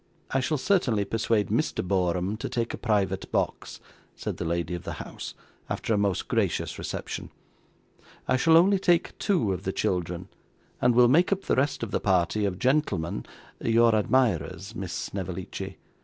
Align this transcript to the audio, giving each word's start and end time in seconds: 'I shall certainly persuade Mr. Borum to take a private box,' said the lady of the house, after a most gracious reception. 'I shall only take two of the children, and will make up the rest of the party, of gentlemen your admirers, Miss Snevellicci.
'I 0.31 0.39
shall 0.39 0.57
certainly 0.57 1.05
persuade 1.05 1.49
Mr. 1.49 1.87
Borum 1.87 2.35
to 2.37 2.49
take 2.49 2.73
a 2.73 2.77
private 2.79 3.31
box,' 3.31 3.79
said 4.15 4.37
the 4.37 4.45
lady 4.45 4.73
of 4.73 4.81
the 4.81 4.93
house, 4.93 5.35
after 5.69 5.93
a 5.93 5.97
most 5.99 6.27
gracious 6.27 6.79
reception. 6.79 7.29
'I 8.27 8.37
shall 8.37 8.57
only 8.57 8.79
take 8.79 9.15
two 9.19 9.53
of 9.53 9.61
the 9.61 9.71
children, 9.71 10.27
and 10.81 10.95
will 10.95 11.07
make 11.07 11.31
up 11.31 11.43
the 11.43 11.55
rest 11.55 11.83
of 11.83 11.91
the 11.91 11.99
party, 11.99 12.45
of 12.45 12.57
gentlemen 12.57 13.27
your 13.63 13.93
admirers, 13.95 14.73
Miss 14.73 14.91
Snevellicci. 14.91 15.77